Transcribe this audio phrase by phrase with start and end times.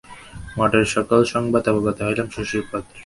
[0.57, 2.97] মঠের সকল সংবাদ অবগত হইলাম শশীর পত্রে।